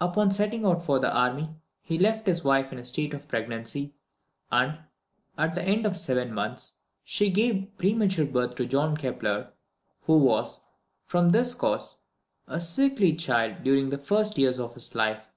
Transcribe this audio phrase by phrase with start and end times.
[0.00, 1.50] Upon setting out for the army,
[1.82, 3.92] he left his wife in a state of pregnancy;
[4.50, 4.78] and,
[5.36, 9.52] at the end of seven months, she gave premature birth to John Kepler,
[10.06, 10.60] who was,
[11.04, 11.98] from this cause,
[12.48, 15.28] a sickly child during the first years of his life.